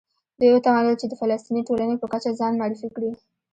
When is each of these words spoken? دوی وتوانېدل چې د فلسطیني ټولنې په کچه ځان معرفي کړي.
دوی 0.39 0.49
وتوانېدل 0.53 0.95
چې 1.01 1.07
د 1.07 1.13
فلسطیني 1.21 1.61
ټولنې 1.67 1.95
په 2.01 2.07
کچه 2.13 2.31
ځان 2.39 2.53
معرفي 2.59 2.89
کړي. 2.95 3.11